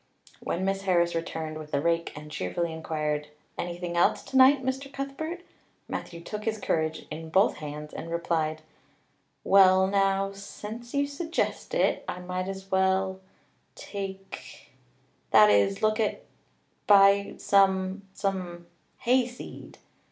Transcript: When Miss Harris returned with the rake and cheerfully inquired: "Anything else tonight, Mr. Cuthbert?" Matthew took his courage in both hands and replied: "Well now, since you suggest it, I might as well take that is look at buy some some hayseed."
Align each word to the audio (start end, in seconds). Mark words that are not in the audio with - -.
When 0.39 0.65
Miss 0.65 0.81
Harris 0.81 1.13
returned 1.13 1.59
with 1.59 1.69
the 1.69 1.79
rake 1.79 2.11
and 2.17 2.31
cheerfully 2.31 2.73
inquired: 2.73 3.27
"Anything 3.55 3.95
else 3.95 4.23
tonight, 4.23 4.63
Mr. 4.65 4.91
Cuthbert?" 4.91 5.41
Matthew 5.87 6.21
took 6.21 6.43
his 6.45 6.57
courage 6.57 7.05
in 7.11 7.29
both 7.29 7.57
hands 7.57 7.93
and 7.93 8.09
replied: 8.09 8.63
"Well 9.43 9.85
now, 9.85 10.31
since 10.31 10.95
you 10.95 11.05
suggest 11.05 11.75
it, 11.75 12.03
I 12.07 12.17
might 12.19 12.47
as 12.47 12.71
well 12.71 13.19
take 13.75 14.71
that 15.29 15.51
is 15.51 15.83
look 15.83 15.99
at 15.99 16.23
buy 16.87 17.35
some 17.37 18.01
some 18.11 18.65
hayseed." 19.01 19.77